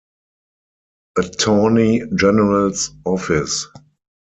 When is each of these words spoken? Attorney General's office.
Attorney 1.15 1.99
General's 2.15 2.89
office. 3.05 3.67